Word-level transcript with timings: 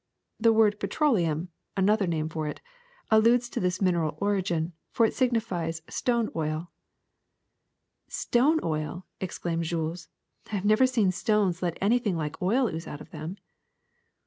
The 0.39 0.51
word 0.51 0.79
petroleum 0.79 1.49
(another 1.77 2.07
name 2.07 2.27
for 2.27 2.47
it) 2.47 2.59
alludes 3.11 3.49
to 3.49 3.59
this 3.59 3.79
mineral 3.83 4.17
origin, 4.19 4.73
for 4.89 5.05
it 5.05 5.13
signifies 5.13 5.83
stone 5.89 6.31
oil 6.35 6.71
'^'' 6.71 6.71
Stone 8.21 8.61
oil!'' 8.63 9.05
exclaimed 9.21 9.65
Jules. 9.65 10.07
''I 10.51 10.55
have 10.55 10.65
never 10.65 10.87
seen 10.87 11.11
stones 11.11 11.59
that 11.59 11.73
let 11.73 11.77
anything 11.81 12.17
like 12.17 12.41
oil 12.41 12.65
ooze 12.67 12.87
out 12.87 12.99
of 13.01 13.11
them.'' 13.11 13.37